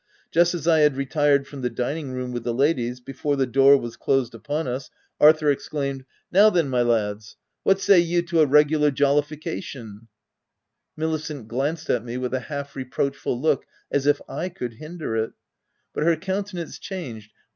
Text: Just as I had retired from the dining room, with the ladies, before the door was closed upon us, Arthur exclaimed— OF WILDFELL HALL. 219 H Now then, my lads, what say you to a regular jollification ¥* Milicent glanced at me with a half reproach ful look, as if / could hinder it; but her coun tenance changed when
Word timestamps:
Just 0.31 0.55
as 0.55 0.67
I 0.67 0.79
had 0.79 0.95
retired 0.97 1.45
from 1.45 1.61
the 1.61 1.69
dining 1.69 2.11
room, 2.11 2.31
with 2.31 2.43
the 2.43 2.55
ladies, 2.55 2.99
before 2.99 3.35
the 3.35 3.45
door 3.45 3.77
was 3.77 3.95
closed 3.95 4.33
upon 4.33 4.67
us, 4.67 4.89
Arthur 5.19 5.51
exclaimed— 5.51 6.01
OF 6.01 6.05
WILDFELL 6.31 6.41
HALL. 6.41 6.51
219 6.63 6.65
H 6.65 6.89
Now 6.89 6.97
then, 6.97 6.97
my 6.97 7.09
lads, 7.13 7.35
what 7.61 7.79
say 7.81 7.99
you 7.99 8.23
to 8.23 8.41
a 8.41 8.47
regular 8.47 8.89
jollification 8.89 10.07
¥* 10.97 10.97
Milicent 10.97 11.47
glanced 11.47 11.91
at 11.91 12.03
me 12.03 12.17
with 12.17 12.33
a 12.33 12.39
half 12.49 12.75
reproach 12.75 13.15
ful 13.15 13.39
look, 13.39 13.67
as 13.91 14.07
if 14.07 14.19
/ 14.39 14.55
could 14.55 14.73
hinder 14.73 15.15
it; 15.17 15.33
but 15.93 16.01
her 16.03 16.15
coun 16.15 16.45
tenance 16.45 16.79
changed 16.79 17.31
when 17.33 17.49